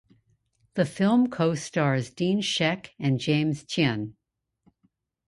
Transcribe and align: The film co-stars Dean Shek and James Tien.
The 0.73 0.85
film 0.85 1.29
co-stars 1.29 2.09
Dean 2.09 2.41
Shek 2.41 2.95
and 2.97 3.19
James 3.19 3.63
Tien. 3.63 4.15